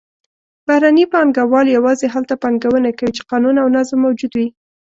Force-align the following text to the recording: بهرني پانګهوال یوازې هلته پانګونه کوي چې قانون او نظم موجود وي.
بهرني 0.67 1.05
پانګهوال 1.13 1.67
یوازې 1.77 2.05
هلته 2.13 2.33
پانګونه 2.43 2.89
کوي 2.97 3.11
چې 3.17 3.27
قانون 3.31 3.55
او 3.63 3.67
نظم 3.75 3.97
موجود 4.05 4.31
وي. 4.35 4.47